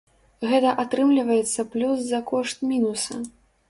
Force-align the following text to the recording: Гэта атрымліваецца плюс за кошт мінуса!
Гэта 0.51 0.69
атрымліваецца 0.85 1.69
плюс 1.77 1.97
за 2.09 2.25
кошт 2.35 2.69
мінуса! 2.75 3.25